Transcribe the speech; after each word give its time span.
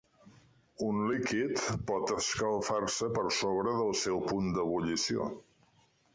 Un 0.85 0.95
líquid 1.09 1.61
pot 1.91 2.13
escalfar-se 2.15 3.11
per 3.19 3.27
sobre 3.41 3.75
del 3.83 3.95
seu 4.07 4.27
punt 4.33 4.51
d'ebullició. 4.59 5.31